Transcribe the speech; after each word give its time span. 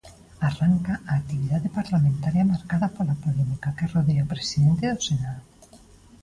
Arranca 0.49 0.93
a 1.09 1.11
actividade 1.19 1.69
parlamentaria 1.79 2.49
marcada 2.53 2.87
pola 2.95 3.19
polémica 3.25 3.75
que 3.77 3.89
rodea 3.93 4.25
o 4.25 4.31
presidente 4.33 4.83
do 4.91 4.99
Senado. 5.09 5.43